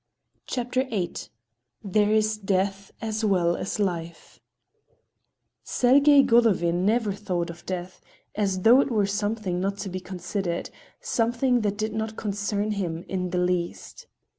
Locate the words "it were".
8.81-9.05